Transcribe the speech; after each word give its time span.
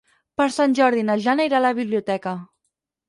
Per 0.41 0.47
Sant 0.53 0.73
Jordi 0.79 1.03
na 1.09 1.17
Jana 1.25 1.47
irà 1.49 1.59
a 1.59 1.65
la 1.69 1.75
biblioteca. 1.81 2.35